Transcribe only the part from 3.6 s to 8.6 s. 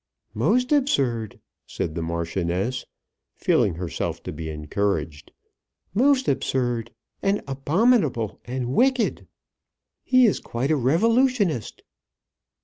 herself to be encouraged; "most absurd, and abominable,